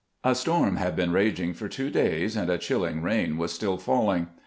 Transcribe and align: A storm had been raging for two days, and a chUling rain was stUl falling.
A 0.23 0.33
storm 0.33 0.77
had 0.77 0.95
been 0.95 1.11
raging 1.11 1.53
for 1.53 1.67
two 1.69 1.91
days, 1.91 2.35
and 2.35 2.49
a 2.49 2.57
chUling 2.57 3.03
rain 3.03 3.37
was 3.37 3.51
stUl 3.53 3.79
falling. 3.79 4.29